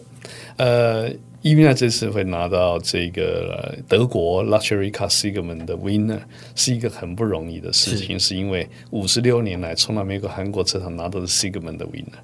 [0.58, 1.10] 呃
[1.42, 6.20] 伊维娜这次会拿到这个德国 Luxury Car Segment 的 Winner，
[6.54, 12.20] 是一个很不容易的事情，是，是因为五十六年来从来没有韩国车厂拿到的 Segment 的 Winner。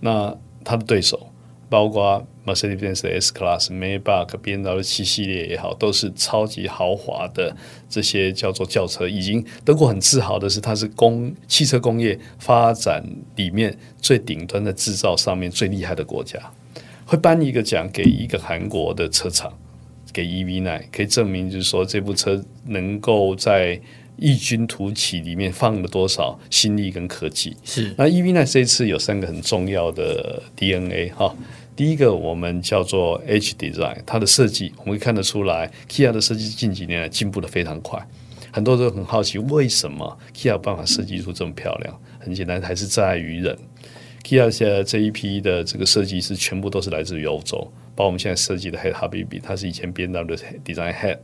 [0.00, 1.26] 那他的对手
[1.74, 7.56] 包括 Mercedes-Benz 的 S-Class、Maybach、BMW 七系列也好，都是超级豪华的
[7.90, 9.08] 这些叫做轿车。
[9.08, 16.38] 已经德国很自豪的是，它是工汽车工业发展里面最顶端的制造上面最厉害的国家。
[17.04, 19.52] 会颁一个奖给一个韩国的车厂，
[20.12, 23.80] 给 EV9，可以证明就是说这部车能够在
[24.16, 27.56] 异军突起里面放了多少心力跟科技。
[27.64, 31.34] 是，那 EV9 这一次有三个很重要的 DNA 哈，
[31.76, 38.00] 第一个我们叫做 H Design，它的设计我们可以看得出来，Kia 的设计近几年来进步得非常快，
[38.52, 42.00] 很多人很好奇为什么 Kia 有办法设计出这么漂亮？
[42.20, 43.58] 很简单，还是在于人。
[44.22, 47.58] Kia 现在这一批的这个设计师全部都是来自于欧洲，
[47.94, 51.18] 包括我们现在设计的 Head Habibi，他是以前 BMW 的 Design Head。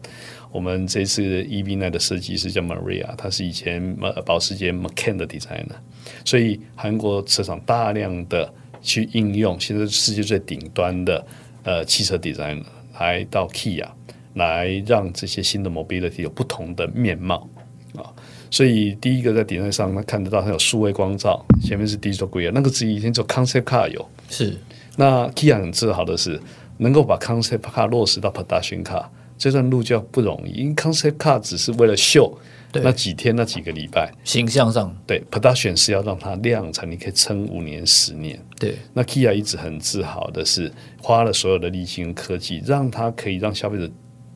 [0.52, 5.76] 我们这次 EV9 的设计师叫 Maria，他是以前保时捷 Macan 的 Designer。
[6.24, 11.24] 所以韩国车厂大量的去应用现在世界最顶端的
[11.62, 12.64] 呃汽车 Designer
[12.98, 13.88] 来到 Kia，
[14.34, 17.48] 来让这些新的 Mobility 有不同的面貌
[17.94, 18.12] 啊。
[18.50, 24.08] 所以第一个在顶端上，他看得到它有数位光照，前面是 Digital Gear，那个只以前做 Concept Car 有。
[24.28, 24.58] 是，
[24.96, 26.40] 那 Kia 很自豪的是，
[26.78, 29.06] 能够把 Concept Car 落实到 Production Car，
[29.38, 32.36] 这段路就不容易，因为 Concept Car 只是为了秀
[32.72, 38.38] 那几天那几个礼拜形象上，对 Production 是要让它量产，你可以撑五年十年。
[38.58, 43.90] 对，那 Kia 一直很自豪的是，花了所有的力气跟科技，让它可以让消费者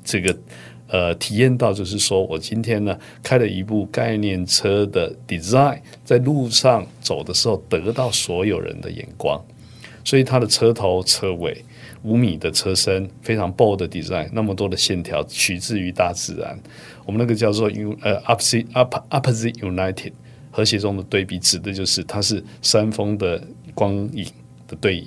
[0.05, 0.37] 这个。
[0.87, 9.43] 呃，体验到就是说，我今天呢开了一部概念车的 design，在路上走的时候得到所有人的眼光，
[10.05, 11.65] 所以它的车头车尾
[12.03, 16.57] 五米的车身非常 bold 的 design，那么多的线条取自于大自然，
[17.07, 18.67] 我们那个叫做 u 呃 opposite
[19.11, 20.13] opposite united
[20.51, 23.43] 和谐中的对比，指的就是它是山峰的
[23.75, 24.25] 光影
[24.69, 25.07] 的对应，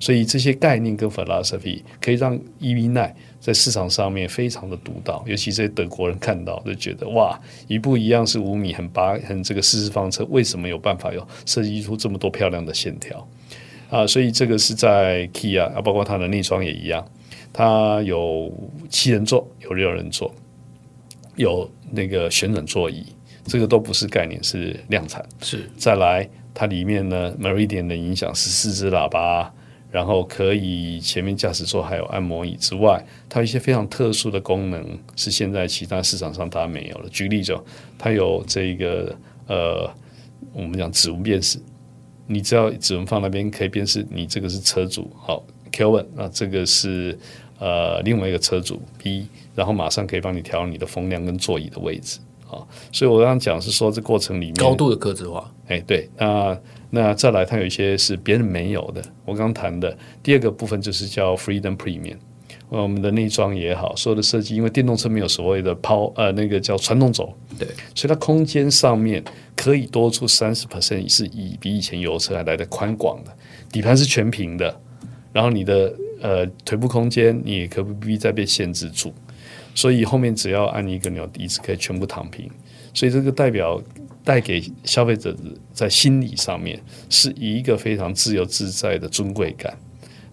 [0.00, 3.12] 所以这些概念跟 philosophy 可以让 EV9。
[3.40, 13.26] 在市场上面非常的独到，尤其这些德国人看到就觉得哇，一部一样是五米很八很这个四四方车，为什么有办法有设计出这么多漂亮的线条
[13.88, 14.06] 啊？
[14.06, 17.06] 所以这个是在 Kia 啊，包括它的内装也一样，
[17.52, 18.52] 它有
[18.88, 20.34] 七人座，有六人座，
[21.36, 23.04] 有那个旋转座椅，
[23.44, 25.24] 这个都不是概念，是量产。
[25.40, 29.52] 是再来，它里面呢，Meridian 的影响十四支喇叭。
[29.90, 37.08] 然后可以前面驾驶座还有按摩椅之外，它有一些非常特殊的功能，是现在其他市场上它没有了。
[37.08, 37.64] 举例就，
[37.96, 39.90] 它有这个呃，
[40.52, 41.58] 我们讲指纹辨识，
[42.28, 47.18] 你只要指纹放那边可以辨识你这个是车主，好，Kelvin，那这个是
[47.58, 52.62] 呃另外一个车主 B，然后马上可以帮你调你的风量跟座椅的位置，啊，
[52.92, 56.56] 所以我刚刚讲是说这过程里面高度的个制化，哎，对，那。
[56.90, 59.02] 那再来，它有一些是别人没有的。
[59.26, 62.16] 我刚谈的第二个部分就是叫 Freedom Premium，
[62.68, 69.22] 我们的内装也好，所有的设计，因为电动车没有所谓的抛呃那个叫传动轴，对，所以它空间上面
[69.56, 73.32] 可以多出三十 percent，是以比以前油车还来的宽广的。
[73.72, 74.80] 底盘是全平的，
[75.32, 79.12] 然后你的呃腿部空间你也可不必再被限制住，
[79.74, 82.50] 所以后面只要按一个钮，椅子可以全部躺平，
[82.92, 83.82] 所以这个代表。
[84.24, 85.34] 带给消费者
[85.72, 86.78] 在心理上面
[87.08, 89.74] 是一个非常自由自在的尊贵感。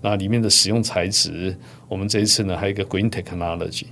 [0.02, 3.86] 那里面的使用材质，我们这一次呢还有一个 Green Technology，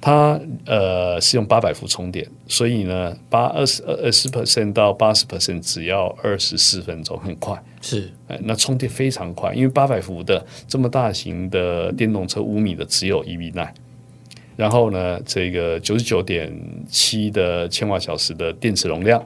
[0.00, 7.62] 它呃是用八百伏充电，所以呢八二十二十 percent 到八十 percent 只要二十四分钟，很快。
[7.80, 13.68] 是，哎那充电非常快，因为八百伏的这么大型的电动车五米的只有 EV9。
[14.56, 16.52] 然后呢，这个九十九点
[16.90, 19.24] 七的千瓦小时的电池容量，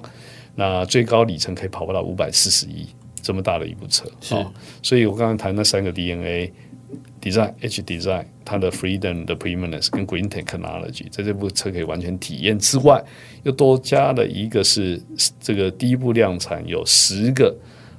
[0.55, 2.87] 那最高里程可以跑不到五百四十一，
[3.23, 4.05] 这么大的一部车。
[4.21, 4.53] 是，哦，
[4.83, 6.53] 所以我刚刚谈那三个 DNA
[7.23, 12.59] design H design，它的 freedom 的 preeminence 跟 green technology，在这部车可以完全体验。
[12.59, 13.03] 之外，
[13.45, 15.01] 又多加了一个是
[15.41, 17.57] 这个第一步量产有十个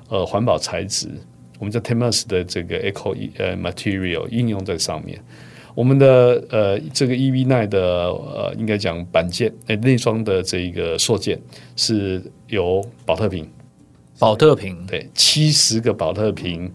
[0.10, 1.08] 呃环保材质，
[1.58, 5.18] 我们叫 Temas 的这个 eco 呃 material 应用在上面。
[5.76, 11.40] 我们的呃，这个 EV9 的呃，应该讲板件诶，内装的这个塑件
[11.76, 13.50] 是由宝特瓶，
[14.20, 14.86] 宝特瓶。
[14.86, 16.72] 对，七十个宝特瓶，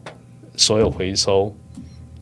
[0.57, 1.55] 所有回收，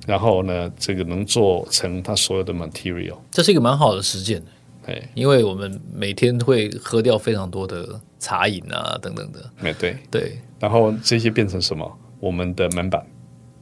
[0.07, 4.47] 然后呢，这个能做成它所有的 material，这是一个蛮好的实践的，
[4.87, 9.97] 哎，因为我们每天会喝掉非常多的茶饮啊等等的，哎，对。
[10.11, 11.99] 对，然后这些变成什么？
[12.21, 13.05] 我们的门板，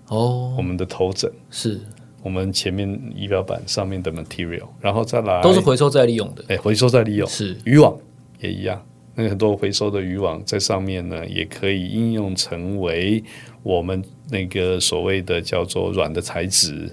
[0.08, 1.80] 哦，我们的头枕是。
[2.22, 6.42] 我们前面仪表板上面的 material，然后再来都是回收再利用的。
[6.48, 7.28] 哎，回收再利用。
[7.28, 7.54] 是。
[7.64, 7.94] 渔网
[8.40, 8.82] 也一样，
[9.14, 13.22] 那个很多回收的渔网在上面呢，也可以应用成为
[13.62, 16.90] 我们那个所谓的叫做软的材质。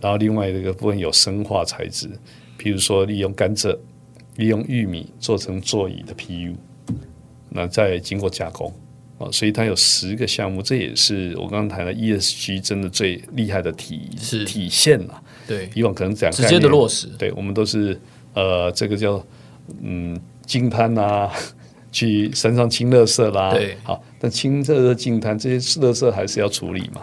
[0.00, 2.08] 然后另外一个部分有生化材质，
[2.56, 3.76] 比如说利用甘蔗、
[4.36, 6.54] 利用玉米做成座椅的 PU，
[7.50, 8.72] 那再经过加工。
[9.18, 15.22] 啊，所以它有十个项目，这也是我刚刚谈的 ESG 真的最厉害的体是体现了。
[15.46, 18.00] 对，以往可能讲直接的落实，对我们都是
[18.32, 19.22] 呃，这个叫
[19.82, 20.18] 嗯
[20.50, 21.30] 净滩啊，
[21.92, 23.52] 去山上清垃圾啦。
[23.52, 27.02] 对，好，但清这个净滩这些垃圾还是要处理嘛。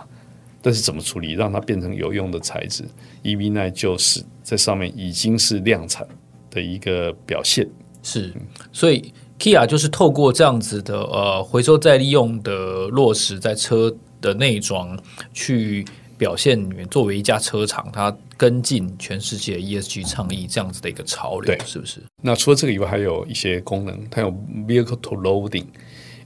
[0.61, 2.83] 但是怎么处理，让它变成有用的材质
[3.23, 6.05] ？EV9 就是在上面已经是量产
[6.51, 7.65] 的一个表现。
[8.03, 8.33] 是，
[8.73, 9.13] 所以。
[9.39, 14.97] Kia 就是透过这样子的呃回收再利用的落实在车的内装，
[15.31, 15.85] 去
[16.17, 22.01] 表现你们作为一家车厂，它跟进全世界 ESG 倡议这样子的一个潮流，是不是？
[22.23, 24.31] 那除了这个以外，还有一些功能，它有
[24.67, 25.65] Vehicle to Loading。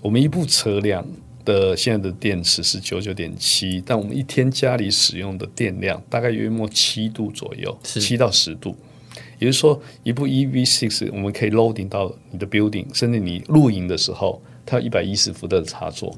[0.01, 1.05] 我们一部车辆
[1.43, 8.75] 的现在的电池是九九点七，但我们一天家里使用的电量大概约莫七度左右，七到十度。
[9.39, 16.15] 也就是说，一部 EV6 我们可以 loading 到你的 building，甚至你露营的时候，它有一百一十伏的插座，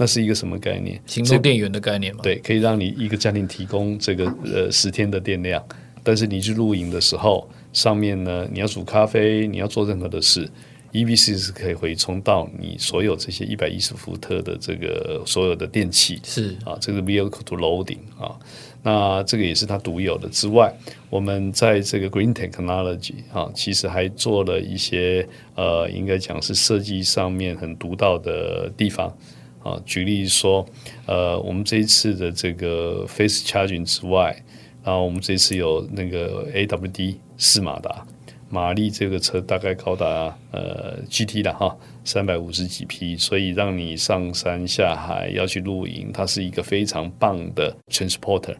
[0.00, 0.98] 那是一个什么概念？
[1.04, 2.20] 行动电源的概念吗？
[2.22, 5.62] 对，可以让你一个家庭提供这个呃十天的电量。
[6.02, 10.48] 但是你去露营的时候，上面呢，你要煮咖啡，你要做任何的事
[10.92, 16.18] ，EVC 是可以回充到你所有这些一百一十伏特的这个所有的电器。
[16.24, 18.34] 是啊，这个 vehicle to loading 啊。
[18.82, 20.26] 那这个也是它独有的。
[20.30, 20.74] 之外，
[21.10, 29.14] 我们在这个 Green Technology 啊，其实还做了一些呃，应该讲是设计上面很独到的地方
[29.62, 29.80] 啊。
[29.84, 30.66] 举例说，
[31.06, 34.36] 呃，我们这一次的这个 Face Charging 之外，
[34.82, 38.06] 然后我们这次有那个 AWD 四马达，
[38.48, 41.76] 马力这个车大概高达呃 GT 的哈。
[42.02, 48.56] 三百五十几匹，所以让你上山下海要去露营，它是一个非常棒的 transporter。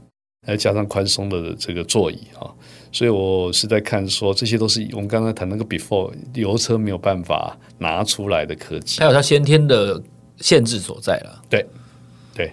[0.47, 2.53] 再加上宽松的这个座椅啊，
[2.93, 10.01] 所以我是在看说，这些都是我们刚才谈那个 before 油车没有办法拿出来的科技，还有它先天的
[10.41, 11.43] 限制所在了。
[11.49, 11.67] 对，
[12.35, 12.53] 对，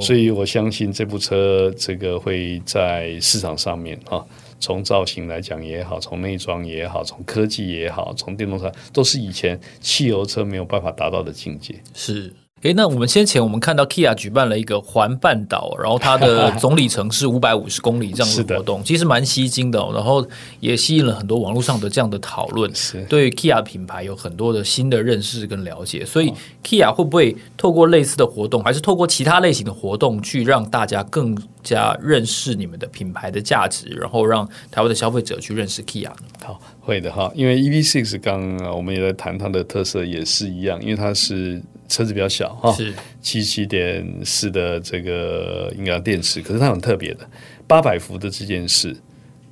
[0.00, 4.24] 所以我相信这部车这个会在市场上面啊，
[4.58, 11.74] 从造型来讲也好，从内装也好，从科技也好，从电动车都是以前汽油车没有办法达到的境界。
[11.94, 12.32] 是。
[12.64, 20.26] 诶，那我们先前我们看到 Kia 举办了一个环半岛， 然后它的总里程是五百五十公里这样的活动，其实蛮吸睛的，然后
[20.60, 26.06] 也吸引了很多网络上的这样的讨论，是对 Kia 品牌有很多的新的认识跟了解。
[26.06, 26.32] 所以
[26.64, 36.16] Kia 会不会透过类似的活动，还是透过其他类型的活动，去让大家更加认识你们的品牌的价值，然后让台湾的消费者去认识 Kia 呢？
[36.42, 41.62] 好，会的哈，因为 EV6 刚刚我们也在谈它的特色也是一样，因为它是。
[41.94, 47.20] 车子比较小哈，是七七点四的这个应该电池，可是它很特别的，
[47.68, 48.96] 八百伏的这件事，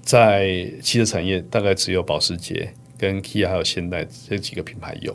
[0.03, 5.13] 在汽车产业大概只有保时捷跟 Kia 还有现代这几个品牌有，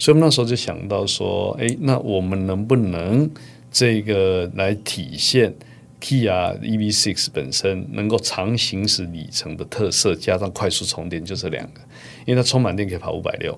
[0.00, 3.30] 所以我们那时候就想到说，哎，那我们能不能
[3.70, 5.54] 这个来体现
[6.00, 11.80] Kia EV6 本身能够长行驶里程的特色，加上快速充电，就这两个，
[12.26, 13.56] 因为它充满电可以跑五百六，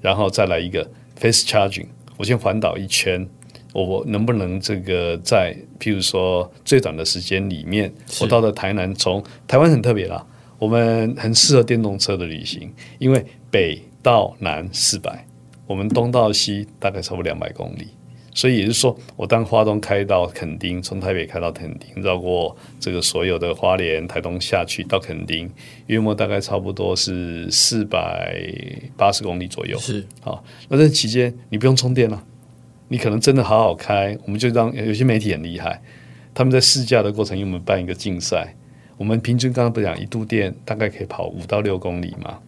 [0.00, 0.82] 然后再来一个
[1.20, 1.88] Fast Charging。
[2.18, 3.26] 我先环岛一圈，
[3.72, 10.26] 我能不能这个在譬如说最短的时间里面，我到了台南，从台湾很特别啦，
[10.58, 15.24] 我们很适合电动车的旅行，因为北到南四百，
[15.66, 17.86] 我们东到西大概差不多两百公里，
[18.38, 25.50] 所以也就是说，我当花东开到垦丁，从台北开到垦丁，绕过这个所有的花莲、台东下去到垦丁，
[25.88, 28.40] 约莫大概差不多是四百
[28.96, 29.76] 八十公里左右。
[29.80, 32.24] 是好，那这期间你不用充电了，
[32.86, 34.16] 你可能真的好好开。
[34.24, 35.82] 我们就让有些媒体很厉害，
[36.32, 38.54] 他们在试驾的过程，因为我们办一个竞赛，
[38.96, 42.38] 我们平均刚刚不讲一度电大概可以跑五到六公里嘛？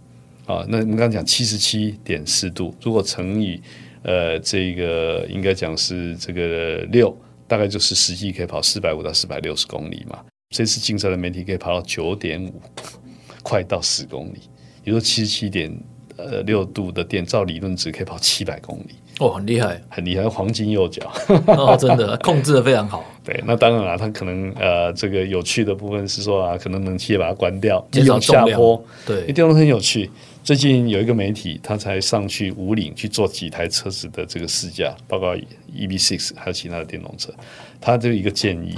[0.47, 3.61] 啊，那我们刚刚讲七十七点四度，如果乘以
[4.03, 10.19] 呃，这个应该讲是这个六，大概就是实际可以跑四百五到四百六十公里嘛。
[10.55, 12.53] 这次竞赛的媒体可以跑到九点五，
[13.43, 14.41] 快到十公里。
[14.83, 15.71] 比如说七十七点
[16.17, 18.97] 呃六度的电，照理论值可以跑七百公里。
[19.19, 21.13] 哦，很厉害，很厉害，黄金右脚。
[21.47, 23.05] 哦，真的控制的非常好。
[23.23, 28.83] 对，那当然了，它可能呃，这个有趣的部分是说啊，可能冷气也把它关掉，减少下坡。
[29.07, 30.11] 对，因为电动车很有趣。
[30.43, 35.37] 最近有一个媒体，他才上去五岭去做几台车子的这个试驾，包括
[35.75, 37.33] EV6 还有其他的电动车。
[37.81, 38.77] 他就一个建议：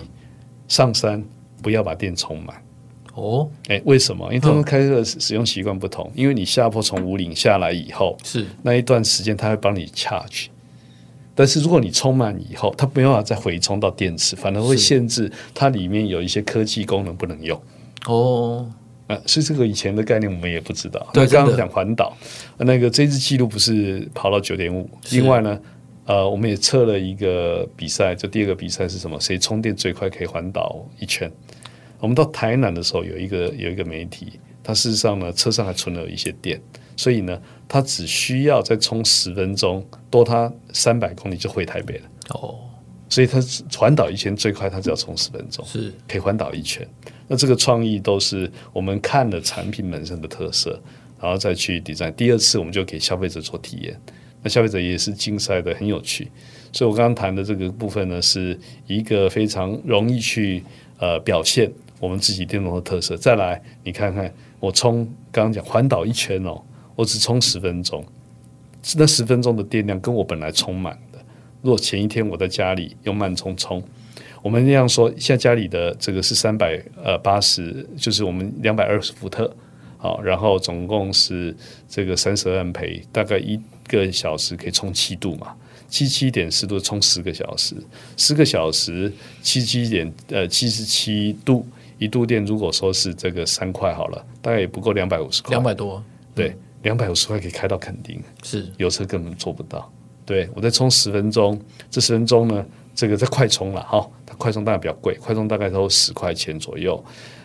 [0.69, 1.23] 上山
[1.63, 2.57] 不要把电充满。
[3.15, 4.27] 哦，哎，为什么？
[4.29, 6.11] 因为他们开车的使用习惯不同。
[6.15, 10.47] 因为你下坡从五岭下来以后，是那一段时间，他会帮你 charge。
[11.35, 17.59] 但是如果你充满以后，它没办法再回充到电池，反而会限制它里面有一些科技功能不能用。
[18.07, 18.71] 哦，
[19.13, 21.07] 啊，所以这个以前的概念我们也不知道。
[21.13, 22.17] 对，刚刚讲环岛，
[22.57, 24.89] 那个这次记录不是跑到九点五。
[25.11, 25.61] 另外呢，
[26.07, 29.21] 呃，我们也测了一个比赛，就第二个比赛是什么？
[29.21, 31.31] 谁充电最快可以环岛一圈？
[32.01, 36.61] 我们到台南的时候，有一个有一个媒体，他事实上呢，车上还存了一些电，
[36.97, 42.05] 所以呢，他只需要再充十分钟，多他三百公里就回台北了。
[42.31, 42.59] 哦，
[43.09, 43.39] 所以他
[43.77, 46.87] 环岛一圈最快，他只要充十分钟，是可以环岛一圈。
[47.33, 50.79] 那这个创意都是我们看了产品本身的特色，
[51.19, 52.13] 然后再去 design。
[52.13, 53.99] 第二次我们就给消费者做体验，
[54.43, 56.31] 那消费者也是竞赛的很有趣。
[56.75, 60.63] 所以我刚刚谈的这个部分呢，是一个非常容易去
[60.99, 61.73] 呃表现。
[61.99, 64.31] 我们自己电动的特色，再来你看看，
[64.61, 66.61] 我充刚刚讲环岛一圈哦，
[66.95, 68.05] 我只充十分钟，
[68.99, 71.19] 那十分钟的电量跟我本来充满的。
[71.63, 73.83] 如果前一天我在家里用慢充充，
[74.43, 79.51] 我们那样说，现在家里的这个是三百呃八十，就是我们两百二十伏特，
[79.97, 81.57] 好，然后总共是
[81.89, 85.55] 这个三十二安培，大概一个小时可以充七度嘛，
[85.89, 87.77] 七七点四度充十个小时，
[88.17, 91.67] 十个小时七七点呃七十七度。
[91.99, 96.03] 一度电如果说是这个三块好了，大概也不够两百五十块，两百多，
[96.35, 99.89] 对，两百五十块可以开到垦丁，是有车根本做不到。
[100.27, 101.57] 对，我再充十分钟，
[101.93, 107.03] 这十分钟呢，这个在快充了哈，它快充大概比较贵，快充大概都十块钱左右，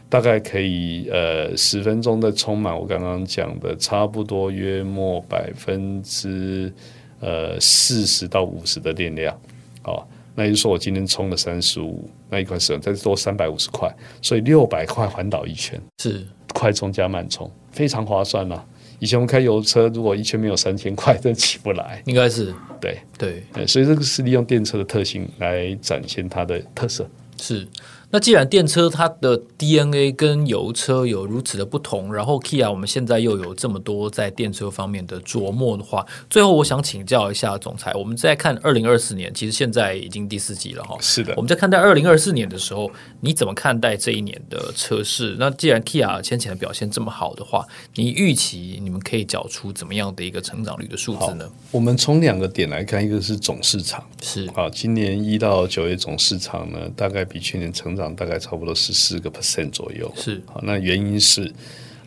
[0.07, 6.73] 大概可以呃十分钟的充满，我刚刚讲的差不多约莫百分之
[7.19, 9.38] 呃四十到五十的电量，
[9.83, 10.01] 哦。
[10.33, 16.23] 那也就是说，我今天充了三十五，那一块是再多三百五十块，所以六百块环岛一圈是
[16.53, 18.63] 快充加慢充，非常划算啊。
[18.99, 22.01] 以前我们开油车，如果一圈没有三千块，真起不来。
[22.05, 27.09] 应该是对对，所以这个是利用电车的特性来展现它的特色。
[27.37, 27.67] 是。
[28.09, 40.95] 那既然电车它的 DNA 跟油车有如此的不同，然后 Kia 我们现在又有这么多在电车方面的琢磨的话，最后我想请教一下总裁，我们在看二零二四年，其实现在已经第四季了哈。
[41.01, 42.89] 是的，我们在看待二零二四年的时候，
[43.19, 45.35] 你怎么看待这一年的车市？
[45.37, 51.45] 那既然 Kia 先前的表现这么好的话，你预期你们可以缴出怎么样的一个成长率的数字呢？
[51.71, 60.61] 我们从两个点来看，一个是总市场是啊，今年一到九月总市场呢，大概比去年成长大概差不多十四个 percent 左右，是好。
[60.63, 61.51] 那原因是，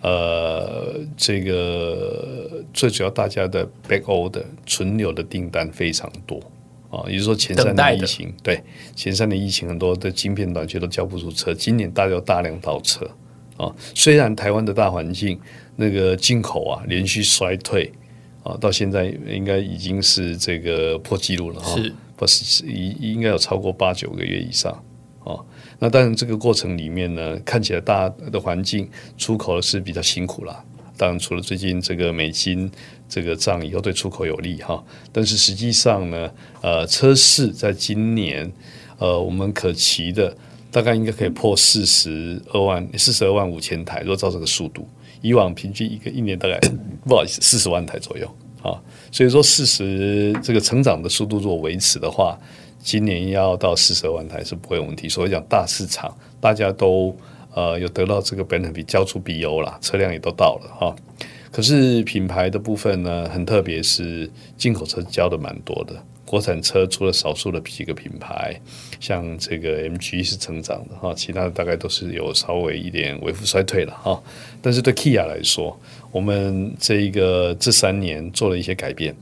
[0.01, 6.41] 呃，这个最主要大家的 back order 存留的订单非常多
[6.91, 8.63] 啊，也就是说前三年疫情，对
[8.97, 13.07] 前三年疫情很多的晶片短缺都交不出车，今年大家都大量倒车
[13.57, 13.71] 啊。
[13.95, 15.39] 虽然台湾的大环境
[15.77, 17.93] 那个进口啊连续衰退
[18.43, 24.83] 啊，到现在应该已经是这个破纪录了哈，是不是应应该有超过八九个月以上啊。
[25.83, 30.63] 那当然，这个过程里面呢，看起来大的环境出口是比较辛苦啦。
[30.99, 32.71] 当然，除了最近这个美金
[33.09, 38.53] 这个涨以后对出口有利哈，但是实际上呢，呃，车市在今年，
[38.99, 40.37] 呃，我们可期的
[40.71, 44.01] 大概应该可以破四十二万四十二万五千台。
[44.01, 44.87] 如果照这个速度，
[45.23, 46.61] 以往平均一个一年大概
[47.09, 48.27] 不好意思四十万台左右
[48.63, 48.77] 啊。
[49.11, 52.39] 所以说，四十这个成长的速度如果维持的话。
[52.83, 55.09] 今年要到四十万台是不会有问题。
[55.09, 57.15] 所以讲大市场，大家都
[57.55, 60.97] 呃有得到这个 benefit，交出 BO 了，车辆也都到了哈。
[61.53, 65.95] 可是品牌的部分呢，很特别，是进口车交的蛮多的。
[66.25, 68.55] 国产车除了少数的几个品牌，
[69.01, 74.23] 像这个 MG 是成长的哈，其他的大概都是有稍微一点微幅衰退了哈。
[74.63, 75.77] 但是对 Kia 来说，
[76.13, 79.13] 我们这一个这三年做了一些改变，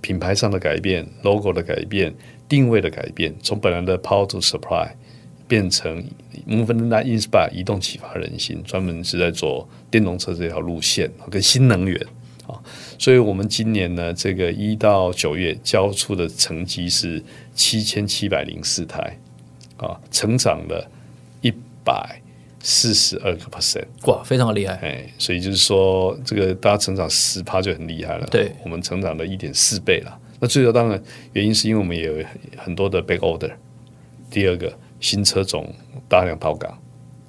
[0.00, 2.12] 品牌上的改变，logo 的改变。
[2.48, 4.88] 定位的改变，从本来的 Power to Supply
[5.48, 6.04] 变成
[6.46, 12.00] Move and Inspire 移动启发人心，专门是在做电动车这条路线跟新能源
[12.46, 12.58] 啊。
[12.98, 17.22] 所以，我们今年呢，这个一到九月交出的成绩是
[17.54, 19.18] 七千七百零四台
[19.76, 20.90] 啊，成长了
[21.42, 21.52] 一
[21.84, 22.20] 百
[22.60, 24.74] 四十二个 percent，哇，非常厉害！
[24.82, 28.26] 哎，所以就是说，这个大家成长十趴就很厉害了。
[28.28, 30.18] 对，我们成长了一点四倍了。
[30.40, 32.24] 那最主要当然原因是因为我们也有
[32.56, 33.52] 很多的 back order。
[34.28, 35.72] 第二个新车种
[36.08, 36.76] 大量到港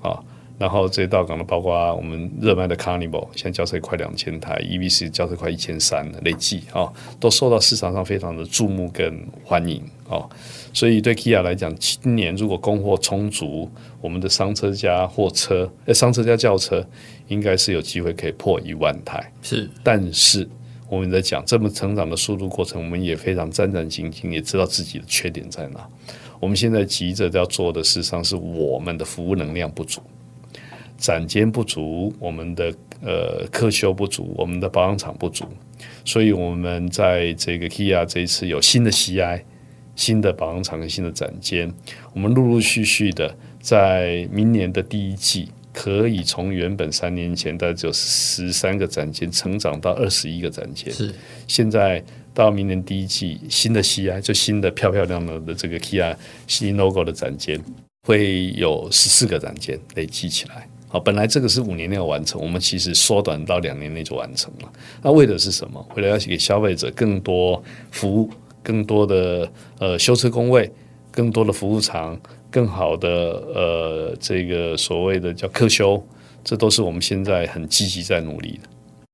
[0.02, 0.20] 啊，
[0.58, 10.26] 然后这些到港的，包括我们热卖的 Carnival，现在交车快两千台，EVC 交车快一千三了，累计啊、哦，都受到市场上非常的注目跟欢迎啊。
[10.74, 13.70] 所以对 Kia 来讲，今年如果供货充足，
[14.02, 16.84] 我们的商车加货车，呃，商车加轿车，
[17.28, 19.32] 应该是有机会可以破一万台。
[19.44, 20.50] 是，但是
[20.90, 25.88] 我们在讲这么成长的速度过程，我们也非常战战兢兢，也知道自己的缺点在哪。
[26.40, 30.02] 我们现在急着要做的，事实上是我们的服务能量不足。
[30.98, 35.46] 展间不足，我们的呃客修不足，我们的保养厂不足，
[36.04, 39.42] 所以我们在这个 Kia 这一次有新的 CI、
[39.96, 41.72] 新的保养厂跟新的展间，
[42.14, 50.92] 我们陆陆续续的在明年的第一季，可以从原本三年前大概只有十三个展间，成长到二十一个展间。
[50.92, 51.14] 是，
[51.48, 52.04] 现在
[52.34, 56.16] 到明年第一季，新的 CI 就新的漂漂亮亮的这个 Kia
[56.48, 57.64] 新 logo 的展间，
[58.08, 60.68] 会有十四个展间累积起来。
[60.88, 64.74] 好，本来这个是五年内要完成，我们其实缩短到两年内就完成了。
[65.04, 65.88] 那为的是什么？
[65.96, 68.32] 为了要给消费者更多服务，
[68.64, 70.72] 更多的呃修车工位，
[71.12, 72.20] 更多的服务场，
[72.50, 76.02] 更好的呃这个所谓的叫客修，
[76.44, 78.70] 这都是我们现在很积极在努力的。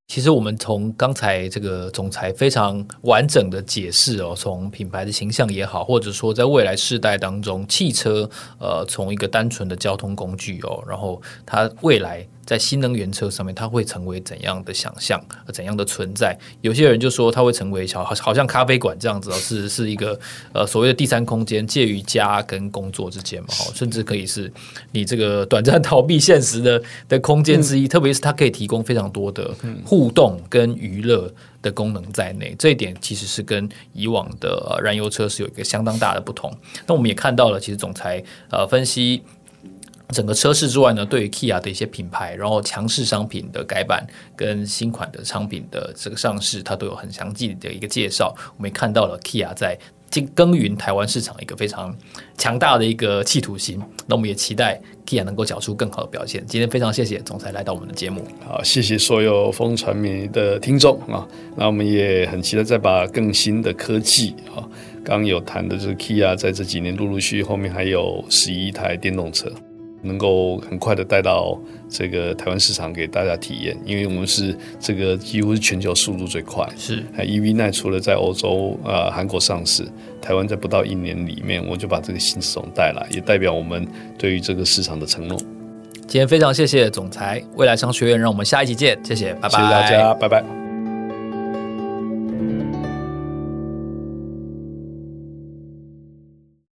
[0.07, 8.29] 其实我们从刚才这个总裁非常完整的解释哦，从品牌的形象也好，或者说在未来世代当中，汽车
[8.59, 12.27] 呃从一个单纯的交通工具哦，然后它未来。
[12.45, 15.23] 在新能源车上面，它会成为怎样的想象，
[15.53, 16.37] 怎样的存在？
[16.61, 20.19] 有些人就说它会成为小，好像咖啡馆这样子哦，是 是一个
[20.53, 24.51] 呃所谓的第三空间，介于家跟工作之间嘛，甚至可以是
[24.91, 27.85] 你这个短暂逃避现实的的空间之一。
[27.85, 29.49] 嗯、特别是它可以提供非常多的
[29.85, 31.31] 互动跟娱乐
[31.61, 36.53] 的功能在内，这一点其实是跟以往的燃油车是有一个相当大的不同。
[36.85, 39.23] 那我们也看到了，其实总裁呃分析。
[40.13, 44.05] 整个车市之外呢，对于 Kia 的一些品牌，然后强势商品的改版
[44.35, 48.33] 跟新款的商品的这个上市，它都有很详细的一个介绍。
[48.55, 49.77] 我们也看到了 Kia 在
[50.35, 51.91] 耕耘台湾市场一个非常
[52.37, 53.81] 强大的一个企图心。
[54.05, 56.45] 那我们也期待 Kia 能够缴出更好的表现。
[56.45, 58.23] 今天非常谢谢总裁来到我们的节目。
[58.45, 61.27] 好，谢谢所有风传媒的听众啊。
[61.57, 64.61] 那我们也很期待再把更新的科技啊，
[65.03, 69.51] 刚有谈的就是 Kia 在这几年陆陆续续后面还有十一台电动车。
[70.03, 76.67] 能够很快的带到这个台湾市场给大家体验，因为我们是这个几乎是全球速度最快。
[76.77, 79.83] 是，EV9 除了在欧洲、呃韩国上市，
[80.21, 83.87] 台湾在不到一年里面，我就把这个新系统带来，也代表我们
[84.17, 85.37] 对于这个市场的承诺。
[86.05, 90.62] 今天非常谢谢总裁，未来商学院，让我们下一集见，谢谢，拜拜，谢谢大家，拜拜。